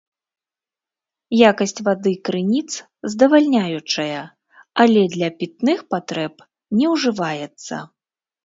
Якасць 1.49 1.83
вады 1.87 2.13
крыніц 2.29 2.71
здавальняючая, 3.15 4.23
але 4.85 5.01
для 5.17 5.29
пітных 5.43 5.77
патрэб 5.93 6.33
не 6.81 6.87
ўжываецца. 6.97 7.75